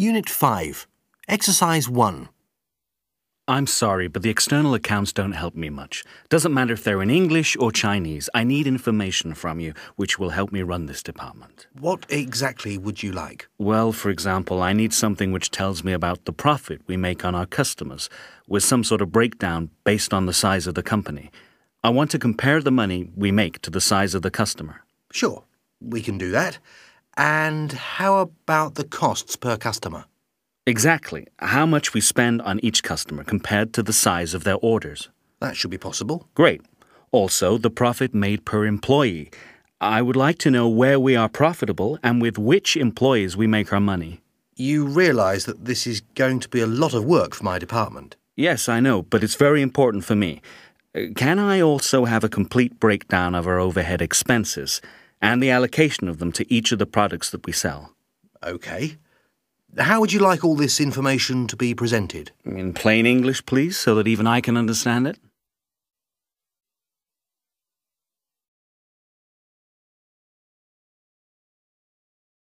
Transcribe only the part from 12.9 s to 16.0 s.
you like? Well, for example, I need something which tells me